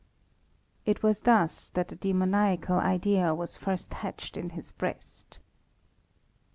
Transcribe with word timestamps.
It 0.83 1.03
was 1.03 1.19
thus 1.19 1.69
that 1.69 1.89
the 1.89 1.95
demoniacal 1.95 2.79
idea 2.79 3.35
was 3.35 3.55
first 3.55 3.93
hatched 3.93 4.35
in 4.35 4.49
his 4.49 4.71
breast. 4.71 5.37